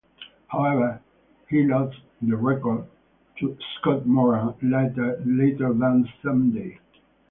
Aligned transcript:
However, 0.47 0.99
he 1.47 1.61
lost 1.63 1.95
the 2.23 2.35
record 2.35 2.85
to 3.37 3.55
Scott 3.77 4.07
Moran 4.07 4.55
later 4.63 4.91
that 5.17 6.05
same 6.25 6.49
day. 6.51 6.79